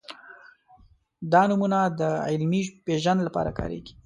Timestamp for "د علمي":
1.99-2.61